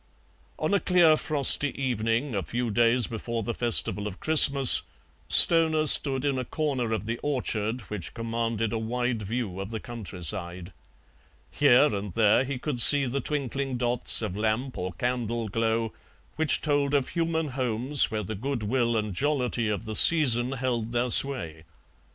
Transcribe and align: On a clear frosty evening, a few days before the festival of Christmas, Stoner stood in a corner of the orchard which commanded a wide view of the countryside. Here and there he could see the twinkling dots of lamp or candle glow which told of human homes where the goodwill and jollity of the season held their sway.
On 0.57 0.73
a 0.73 0.79
clear 0.79 1.15
frosty 1.15 1.79
evening, 1.79 2.33
a 2.33 2.41
few 2.41 2.71
days 2.71 3.05
before 3.05 3.43
the 3.43 3.53
festival 3.53 4.07
of 4.07 4.19
Christmas, 4.19 4.81
Stoner 5.29 5.85
stood 5.85 6.25
in 6.25 6.39
a 6.39 6.43
corner 6.43 6.91
of 6.91 7.05
the 7.05 7.19
orchard 7.21 7.81
which 7.81 8.15
commanded 8.15 8.73
a 8.73 8.79
wide 8.79 9.21
view 9.21 9.59
of 9.59 9.69
the 9.69 9.79
countryside. 9.79 10.73
Here 11.51 11.93
and 11.93 12.15
there 12.15 12.43
he 12.43 12.57
could 12.57 12.81
see 12.81 13.05
the 13.05 13.21
twinkling 13.21 13.77
dots 13.77 14.23
of 14.23 14.35
lamp 14.35 14.75
or 14.75 14.93
candle 14.93 15.47
glow 15.49 15.93
which 16.35 16.61
told 16.61 16.95
of 16.95 17.09
human 17.09 17.49
homes 17.49 18.09
where 18.09 18.23
the 18.23 18.33
goodwill 18.33 18.97
and 18.97 19.13
jollity 19.13 19.69
of 19.69 19.85
the 19.85 19.93
season 19.93 20.53
held 20.53 20.93
their 20.93 21.11
sway. 21.11 21.63